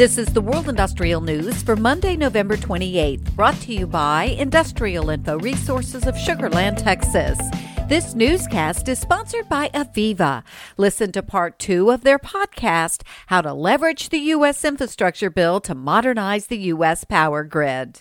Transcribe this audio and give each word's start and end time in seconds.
This 0.00 0.16
is 0.16 0.32
the 0.32 0.40
World 0.40 0.66
Industrial 0.66 1.20
News 1.20 1.62
for 1.62 1.76
Monday, 1.76 2.16
November 2.16 2.56
28th, 2.56 3.36
brought 3.36 3.60
to 3.60 3.74
you 3.74 3.86
by 3.86 4.34
Industrial 4.38 5.10
Info 5.10 5.38
Resources 5.38 6.06
of 6.06 6.16
Sugar 6.16 6.48
Land, 6.48 6.78
Texas. 6.78 7.38
This 7.86 8.14
newscast 8.14 8.88
is 8.88 8.98
sponsored 8.98 9.46
by 9.50 9.68
AVEVA. 9.74 10.42
Listen 10.78 11.12
to 11.12 11.22
part 11.22 11.58
two 11.58 11.90
of 11.90 12.00
their 12.02 12.18
podcast, 12.18 13.02
How 13.26 13.42
to 13.42 13.52
Leverage 13.52 14.08
the 14.08 14.20
U.S. 14.30 14.64
Infrastructure 14.64 15.28
Bill 15.28 15.60
to 15.60 15.74
Modernize 15.74 16.46
the 16.46 16.56
U.S. 16.72 17.04
Power 17.04 17.44
Grid. 17.44 18.00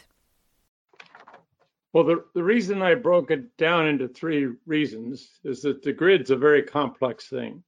Well, 1.91 2.05
the, 2.05 2.23
the 2.33 2.43
reason 2.43 2.81
I 2.81 2.95
broke 2.95 3.29
it 3.29 3.57
down 3.57 3.89
into 3.89 4.07
three 4.07 4.47
reasons 4.65 5.31
is 5.43 5.63
that 5.63 5.83
the 5.83 5.91
grid's 5.91 6.31
a 6.31 6.37
very 6.37 6.63
complex 6.63 7.27
thing. 7.27 7.61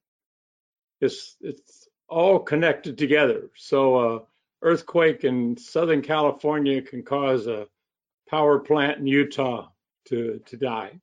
It's, 1.01 1.35
it's 1.41 1.89
all 2.11 2.39
connected 2.39 2.97
together. 2.97 3.49
So, 3.55 3.95
uh, 3.95 4.19
earthquake 4.61 5.23
in 5.23 5.57
Southern 5.57 6.01
California 6.01 6.81
can 6.81 7.03
cause 7.03 7.47
a 7.47 7.67
power 8.29 8.59
plant 8.59 8.99
in 8.99 9.07
Utah 9.07 9.69
to, 10.09 10.41
to 10.45 10.57
die. 10.57 10.99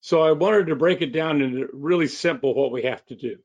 So, 0.00 0.22
I 0.22 0.32
wanted 0.32 0.68
to 0.68 0.76
break 0.76 1.02
it 1.02 1.12
down 1.12 1.42
into 1.42 1.68
really 1.72 2.08
simple 2.08 2.54
what 2.54 2.72
we 2.72 2.84
have 2.84 3.04
to 3.06 3.16
do. 3.16 3.38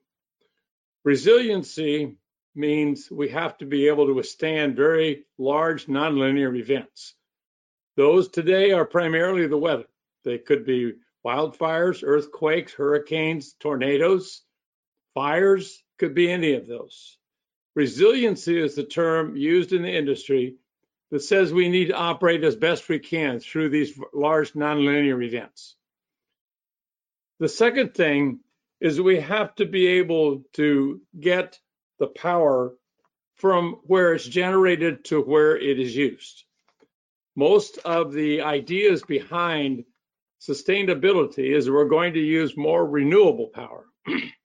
Resiliency 1.03 2.15
means 2.55 3.09
we 3.09 3.29
have 3.29 3.57
to 3.57 3.65
be 3.65 3.87
able 3.87 4.07
to 4.07 4.13
withstand 4.13 4.75
very 4.75 5.25
large 5.37 5.85
nonlinear 5.87 6.55
events. 6.57 7.13
Those 7.95 8.29
today 8.29 8.71
are 8.71 8.85
primarily 8.85 9.47
the 9.47 9.57
weather. 9.57 9.85
They 10.23 10.37
could 10.37 10.65
be 10.65 10.93
wildfires, 11.25 12.03
earthquakes, 12.03 12.73
hurricanes, 12.73 13.53
tornadoes, 13.59 14.43
fires, 15.13 15.83
could 15.97 16.13
be 16.13 16.31
any 16.31 16.53
of 16.53 16.67
those. 16.67 17.17
Resiliency 17.75 18.59
is 18.59 18.75
the 18.75 18.83
term 18.83 19.35
used 19.35 19.73
in 19.73 19.83
the 19.83 19.95
industry 19.95 20.55
that 21.11 21.21
says 21.21 21.53
we 21.53 21.69
need 21.69 21.87
to 21.87 21.95
operate 21.95 22.43
as 22.43 22.55
best 22.55 22.89
we 22.89 22.99
can 22.99 23.39
through 23.39 23.69
these 23.69 23.97
large 24.13 24.53
nonlinear 24.53 25.23
events. 25.23 25.75
The 27.39 27.49
second 27.49 27.93
thing 27.93 28.39
is 28.81 28.99
we 28.99 29.19
have 29.19 29.55
to 29.55 29.65
be 29.65 29.87
able 29.87 30.43
to 30.53 31.01
get 31.19 31.59
the 31.99 32.07
power 32.07 32.73
from 33.35 33.79
where 33.83 34.13
it's 34.13 34.25
generated 34.25 35.05
to 35.05 35.21
where 35.21 35.55
it 35.55 35.79
is 35.79 35.95
used. 35.95 36.43
Most 37.35 37.77
of 37.85 38.11
the 38.11 38.41
ideas 38.41 39.03
behind 39.03 39.85
sustainability 40.41 41.55
is 41.55 41.69
we're 41.69 41.85
going 41.85 42.15
to 42.15 42.19
use 42.19 42.57
more 42.57 42.85
renewable 42.85 43.49
power. 43.53 43.85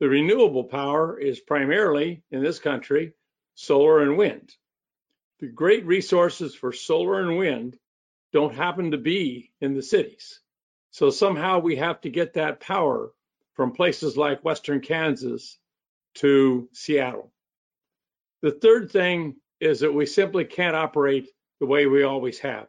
The 0.00 0.08
renewable 0.08 0.64
power 0.64 1.18
is 1.18 1.40
primarily, 1.40 2.22
in 2.30 2.42
this 2.42 2.58
country, 2.58 3.12
solar 3.54 4.00
and 4.00 4.16
wind. 4.16 4.56
The 5.40 5.46
great 5.48 5.84
resources 5.84 6.54
for 6.54 6.72
solar 6.72 7.20
and 7.20 7.36
wind 7.36 7.78
don't 8.32 8.54
happen 8.54 8.92
to 8.92 8.98
be 8.98 9.52
in 9.60 9.74
the 9.74 9.82
cities. 9.82 10.40
So 10.90 11.10
somehow 11.10 11.58
we 11.58 11.76
have 11.76 12.00
to 12.00 12.08
get 12.10 12.34
that 12.34 12.60
power 12.60 13.12
from 13.52 13.72
places 13.72 14.16
like 14.16 14.42
Western 14.44 14.80
Kansas 14.80 15.58
to 16.14 16.68
Seattle. 16.72 17.30
The 18.40 18.52
third 18.52 18.90
thing 18.90 19.36
is 19.60 19.80
that 19.80 19.92
we 19.92 20.06
simply 20.06 20.46
can't 20.46 20.74
operate 20.74 21.28
the 21.60 21.66
way 21.66 21.84
we 21.84 22.04
always 22.04 22.38
have. 22.38 22.68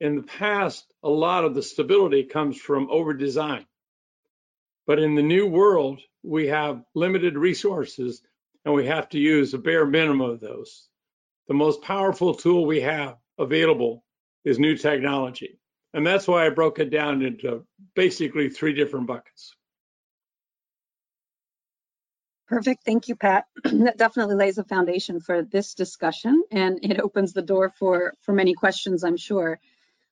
In 0.00 0.14
the 0.14 0.22
past, 0.22 0.86
a 1.02 1.10
lot 1.10 1.44
of 1.44 1.56
the 1.56 1.62
stability 1.62 2.22
comes 2.22 2.56
from 2.56 2.88
over 2.88 3.14
design. 3.14 3.66
But 4.90 4.98
in 4.98 5.14
the 5.14 5.22
new 5.22 5.46
world, 5.46 6.00
we 6.24 6.48
have 6.48 6.82
limited 6.96 7.38
resources 7.38 8.22
and 8.64 8.74
we 8.74 8.86
have 8.86 9.08
to 9.10 9.20
use 9.20 9.54
a 9.54 9.58
bare 9.58 9.86
minimum 9.86 10.28
of 10.28 10.40
those. 10.40 10.88
The 11.46 11.54
most 11.54 11.80
powerful 11.80 12.34
tool 12.34 12.66
we 12.66 12.80
have 12.80 13.16
available 13.38 14.02
is 14.44 14.58
new 14.58 14.76
technology. 14.76 15.60
And 15.94 16.04
that's 16.04 16.26
why 16.26 16.44
I 16.44 16.50
broke 16.50 16.80
it 16.80 16.90
down 16.90 17.22
into 17.22 17.64
basically 17.94 18.50
three 18.50 18.72
different 18.72 19.06
buckets. 19.06 19.54
Perfect. 22.48 22.82
Thank 22.84 23.06
you, 23.06 23.14
Pat. 23.14 23.44
that 23.62 23.96
definitely 23.96 24.34
lays 24.34 24.58
a 24.58 24.64
foundation 24.64 25.20
for 25.20 25.44
this 25.44 25.74
discussion 25.74 26.42
and 26.50 26.80
it 26.82 26.98
opens 26.98 27.32
the 27.32 27.42
door 27.42 27.70
for, 27.78 28.14
for 28.22 28.32
many 28.32 28.54
questions, 28.54 29.04
I'm 29.04 29.16
sure. 29.16 29.60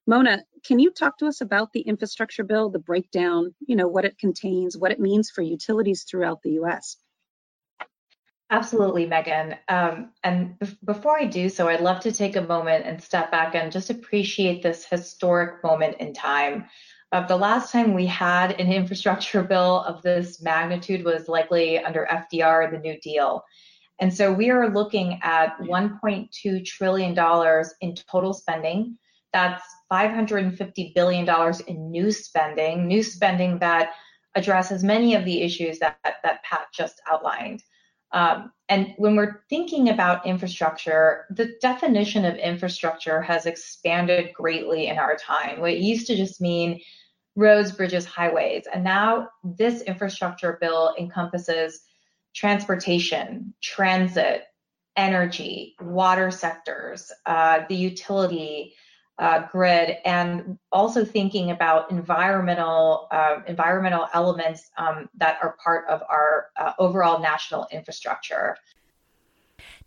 Mona, 0.09 0.43
can 0.65 0.79
you 0.79 0.91
talk 0.91 1.19
to 1.19 1.27
us 1.27 1.43
about 1.43 1.71
the 1.75 1.83
infrastructure 1.83 2.43
bill, 2.43 2.71
the 2.71 2.79
breakdown, 2.79 3.55
you 3.67 3.77
know, 3.77 3.89
what 3.89 4.07
it 4.07 4.17
contains, 4.19 4.75
what 4.75 4.91
it 4.91 4.99
means 4.99 5.29
for 5.29 5.43
utilities 5.43 6.05
throughout 6.05 6.41
the 6.43 6.53
U.S.? 6.53 6.97
Absolutely, 8.49 9.05
Megan. 9.05 9.57
Um, 9.69 10.13
and 10.25 10.59
before 10.83 11.19
I 11.19 11.27
do 11.27 11.51
so, 11.51 11.69
I'd 11.69 11.83
love 11.83 12.01
to 12.01 12.13
take 12.13 12.37
a 12.37 12.41
moment 12.41 12.87
and 12.87 13.03
step 13.03 13.31
back 13.31 13.55
and 13.55 13.71
just 13.71 13.91
appreciate 13.91 14.63
this 14.63 14.87
historic 14.87 15.63
moment 15.63 15.97
in 16.01 16.15
time. 16.15 16.65
Uh, 17.13 17.27
the 17.27 17.37
last 17.37 17.71
time 17.71 17.93
we 17.93 18.07
had 18.07 18.59
an 18.59 18.73
infrastructure 18.73 19.43
bill 19.43 19.83
of 19.83 20.01
this 20.01 20.41
magnitude 20.41 21.05
was 21.05 21.29
likely 21.29 21.79
under 21.79 22.09
FDR, 22.11 22.71
the 22.71 22.79
New 22.79 22.99
Deal. 23.01 23.45
And 24.01 24.15
so 24.15 24.33
we 24.33 24.49
are 24.49 24.73
looking 24.73 25.21
at 25.23 25.59
$1.2 25.59 26.65
trillion 26.65 27.65
in 27.83 27.95
total 27.95 28.33
spending. 28.33 28.97
That's 29.33 29.63
$550 29.93 30.95
billion 30.95 31.55
in 31.67 31.91
new 31.91 32.11
spending, 32.11 32.87
new 32.87 33.03
spending 33.03 33.59
that 33.59 33.91
addresses 34.35 34.85
many 34.85 35.15
of 35.15 35.25
the 35.25 35.43
issues 35.43 35.79
that, 35.79 35.99
that 36.05 36.43
Pat 36.45 36.67
just 36.73 37.01
outlined. 37.11 37.63
Um, 38.13 38.53
and 38.69 38.95
when 38.97 39.17
we're 39.17 39.43
thinking 39.51 39.91
about 39.91 40.27
infrastructure, 40.27 41.27
the 41.31 41.53
definition 41.61 42.25
of 42.25 42.37
infrastructure 42.37 43.21
has 43.21 43.47
expanded 43.47 44.33
greatly 44.33 44.87
in 44.87 44.99
our 44.99 45.17
time. 45.17 45.61
What 45.61 45.79
used 45.79 46.07
to 46.07 46.17
just 46.17 46.41
mean 46.41 46.81
roads, 47.37 47.71
bridges, 47.71 48.05
highways. 48.05 48.65
And 48.73 48.83
now 48.83 49.29
this 49.45 49.83
infrastructure 49.83 50.59
bill 50.61 50.95
encompasses 50.99 51.83
transportation, 52.35 53.55
transit, 53.63 54.45
energy, 54.97 55.77
water 55.81 56.31
sectors, 56.31 57.13
uh, 57.27 57.61
the 57.69 57.77
utility, 57.77 58.75
uh, 59.19 59.47
grid 59.51 59.97
and 60.05 60.59
also 60.71 61.05
thinking 61.05 61.51
about 61.51 61.91
environmental 61.91 63.09
uh, 63.11 63.41
environmental 63.47 64.07
elements 64.15 64.71
um, 64.79 65.09
that 65.17 65.39
are 65.43 65.57
part 65.63 65.87
of 65.89 66.03
our 66.09 66.51
uh, 66.57 66.73
overall 66.79 67.21
national 67.21 67.67
infrastructure. 67.73 68.57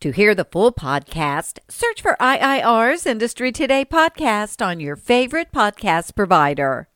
To 0.01 0.11
hear 0.11 0.35
the 0.35 0.45
full 0.45 0.71
podcast, 0.71 1.59
search 1.69 2.01
for 2.01 2.17
IIR's 2.19 3.05
Industry 3.05 3.51
Today 3.51 3.85
podcast 3.85 4.65
on 4.65 4.79
your 4.79 4.95
favorite 4.95 5.51
podcast 5.53 6.15
provider. 6.15 6.90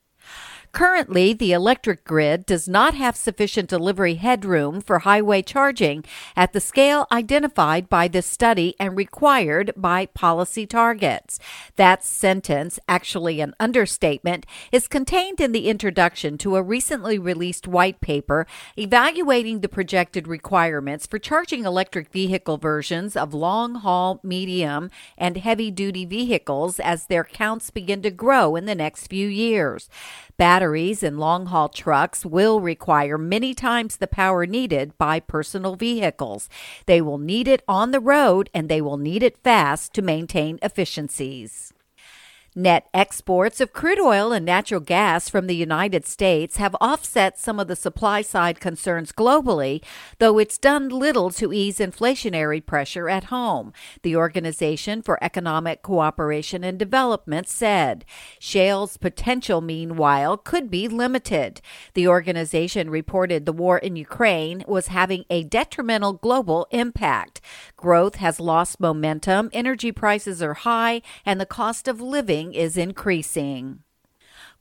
Currently, 0.75 1.31
the 1.31 1.53
electric 1.53 2.03
grid 2.03 2.45
does 2.45 2.67
not 2.67 2.95
have 2.95 3.15
sufficient 3.15 3.69
delivery 3.69 4.15
headroom 4.15 4.81
for 4.81 4.99
highway 4.99 5.41
charging 5.41 6.03
at 6.35 6.51
the 6.51 6.59
scale 6.59 7.07
identified 7.13 7.87
by 7.87 8.09
this 8.09 8.25
study 8.25 8.75
and 8.77 8.97
required 8.97 9.71
by 9.77 10.07
policy 10.07 10.65
targets. 10.65 11.39
That 11.77 12.03
sentence, 12.03 12.77
actually 12.89 13.39
an 13.39 13.53
understatement, 13.57 14.45
is 14.69 14.89
contained 14.89 15.39
in 15.39 15.53
the 15.53 15.69
introduction 15.69 16.37
to 16.39 16.57
a 16.57 16.61
recently 16.61 17.17
released 17.17 17.69
white 17.69 18.01
paper 18.01 18.45
evaluating 18.77 19.61
the 19.61 19.69
projected 19.69 20.27
requirements 20.27 21.07
for 21.07 21.19
charging 21.19 21.63
electric 21.63 22.09
vehicle 22.09 22.57
versions 22.57 23.15
of 23.15 23.33
long 23.33 23.75
haul, 23.75 24.19
medium, 24.23 24.91
and 25.17 25.37
heavy 25.37 25.71
duty 25.71 26.03
vehicles 26.03 26.81
as 26.81 27.05
their 27.05 27.23
counts 27.23 27.69
begin 27.69 28.01
to 28.01 28.11
grow 28.11 28.57
in 28.57 28.65
the 28.65 28.75
next 28.75 29.07
few 29.07 29.29
years. 29.29 29.87
Batteries 30.65 31.03
in 31.03 31.19
long 31.19 31.45
haul 31.45 31.69
trucks 31.69 32.25
will 32.25 32.59
require 32.59 33.19
many 33.19 33.53
times 33.53 33.97
the 33.97 34.07
power 34.07 34.47
needed 34.47 34.97
by 34.97 35.19
personal 35.19 35.75
vehicles. 35.75 36.49
They 36.87 37.01
will 37.01 37.19
need 37.19 37.47
it 37.47 37.61
on 37.67 37.91
the 37.91 37.99
road 37.99 38.49
and 38.51 38.67
they 38.67 38.81
will 38.81 38.97
need 38.97 39.21
it 39.21 39.37
fast 39.43 39.93
to 39.93 40.01
maintain 40.01 40.57
efficiencies. 40.63 41.71
Net 42.57 42.87
exports 42.93 43.59
of 43.59 43.73
crude 43.73 43.99
oil 43.99 44.31
and 44.31 44.45
natural 44.45 44.79
gas 44.79 45.27
from 45.27 45.47
the 45.47 45.55
United 45.57 46.05
States 46.05 46.55
have 46.55 46.73
offset 46.79 47.37
some 47.37 47.59
of 47.59 47.67
the 47.67 47.75
supply 47.75 48.21
side 48.21 48.61
concerns 48.61 49.11
globally, 49.11 49.83
though 50.19 50.39
it's 50.39 50.57
done 50.57 50.87
little 50.87 51.29
to 51.31 51.51
ease 51.51 51.79
inflationary 51.79 52.65
pressure 52.65 53.09
at 53.09 53.25
home, 53.25 53.73
the 54.03 54.15
Organization 54.15 55.01
for 55.01 55.21
Economic 55.21 55.81
Cooperation 55.81 56.63
and 56.63 56.79
Development 56.79 57.45
said. 57.45 58.05
Shale's 58.39 58.95
potential, 58.95 59.59
meanwhile, 59.59 60.37
could 60.37 60.71
be 60.71 60.87
limited. 60.87 61.59
The 61.93 62.07
organization 62.07 62.89
reported 62.89 63.45
the 63.45 63.51
war 63.51 63.77
in 63.77 63.97
Ukraine 63.97 64.63
was 64.65 64.87
having 64.87 65.25
a 65.29 65.43
detrimental 65.43 66.13
global 66.13 66.67
impact. 66.71 67.41
Growth 67.85 68.15
has 68.15 68.39
lost 68.39 68.79
momentum, 68.79 69.51
energy 69.53 69.91
prices 69.91 70.41
are 70.41 70.55
high, 70.55 71.03
and 71.23 71.39
the 71.39 71.45
cost 71.45 71.87
of 71.87 72.01
living 72.01 72.55
is 72.55 72.77
increasing. 72.77 73.84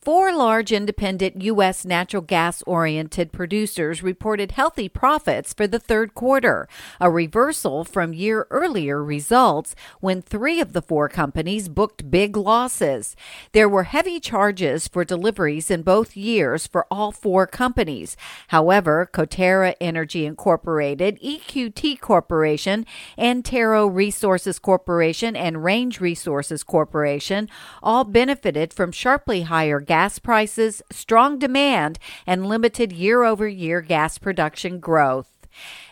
Four 0.05 0.35
large 0.35 0.71
independent 0.71 1.41
U.S. 1.41 1.87
natural 1.87 2.21
gas 2.21 2.63
oriented 2.67 3.33
producers 3.33 4.03
reported 4.03 4.53
healthy 4.53 4.87
profits 4.87 5.55
for 5.55 5.67
the 5.67 5.79
third 5.79 6.13
quarter, 6.13 6.69
a 7.01 7.11
reversal 7.11 7.85
from 7.85 8.13
year 8.13 8.47
earlier 8.51 9.03
results 9.03 9.75
when 10.01 10.21
three 10.21 10.61
of 10.61 10.75
the 10.75 10.83
four 10.83 11.09
companies 11.09 11.71
booked 11.71 12.11
big 12.11 12.37
losses. 12.37 13.17
There 13.53 13.67
were 13.67 13.85
heavy 13.85 14.21
charges 14.21 14.89
for 14.89 15.07
deliveries 15.07 15.71
in 15.71 15.81
both 15.81 16.19
years 16.19 16.67
for 16.67 16.87
all 16.91 17.11
four 17.11 17.47
companies. 17.47 18.15
However, 18.49 19.09
Coterra 19.11 19.75
Energy 19.81 20.27
Incorporated, 20.27 21.19
EQT 21.25 21.99
Corporation, 22.03 22.85
Antero 23.17 23.87
Resources 23.87 24.59
Corporation, 24.59 25.35
and 25.35 25.65
Range 25.65 25.99
Resources 25.99 26.63
Corporation 26.63 27.49
all 27.83 28.05
benefited 28.05 28.75
from 28.75 28.93
sharply 28.93 29.43
higher 29.43 29.81
gas 29.81 29.94
gas 29.95 30.19
prices, 30.19 30.83
strong 30.91 31.39
demand, 31.39 32.01
and 32.27 32.49
limited 32.49 32.91
year 32.91 33.23
over 33.23 33.47
year 33.47 33.81
gas 33.81 34.19
production 34.19 34.81
growth. 34.81 35.34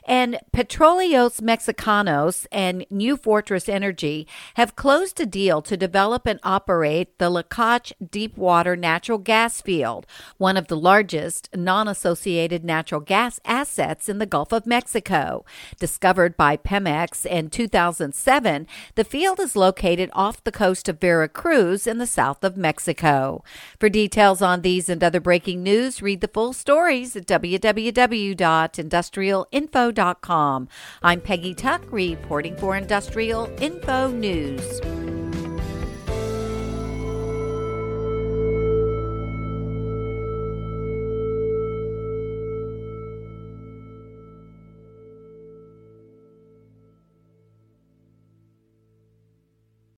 And 0.04 0.40
Petróleos 0.52 1.40
Mexicanos 1.40 2.46
and 2.50 2.84
New 2.90 3.16
Fortress 3.16 3.68
Energy 3.68 4.26
have 4.54 4.74
closed 4.74 5.20
a 5.20 5.26
deal 5.26 5.62
to 5.62 5.76
develop 5.76 6.26
and 6.26 6.40
operate 6.42 7.18
the 7.18 7.30
Lakach 7.30 7.92
deepwater 8.10 8.74
natural 8.74 9.18
gas 9.18 9.60
field, 9.60 10.06
one 10.38 10.56
of 10.56 10.66
the 10.66 10.76
largest 10.76 11.48
non 11.54 11.86
associated 11.86 12.64
natural 12.64 13.00
gas 13.00 13.38
assets 13.44 14.08
in 14.08 14.18
the 14.18 14.26
Gulf 14.26 14.52
of 14.52 14.66
Mexico. 14.66 15.44
Discovered 15.78 16.36
by 16.36 16.56
Pemex 16.56 17.24
in 17.24 17.48
2007, 17.48 18.66
the 18.96 19.04
field 19.04 19.38
is 19.38 19.54
located 19.54 20.10
off 20.14 20.42
the 20.42 20.50
coast 20.50 20.88
of 20.88 21.00
Veracruz 21.00 21.86
in 21.86 21.98
the 21.98 22.06
south 22.06 22.42
of 22.42 22.56
Mexico. 22.56 23.44
For 23.78 23.88
details 23.88 24.42
on 24.42 24.62
these 24.62 24.88
and 24.88 25.04
other 25.04 25.20
breaking 25.20 25.62
news, 25.62 26.02
read 26.02 26.20
the 26.20 26.28
full 26.28 26.52
stories 26.52 27.14
at 27.14 27.26
www.industrialinfo.com 29.52 30.68
I'm 31.02 31.20
Peggy 31.20 31.54
Tuck 31.54 31.82
reporting 31.90 32.56
for 32.56 32.76
Industrial 32.76 33.50
Info 33.60 34.10
News. 34.10 35.01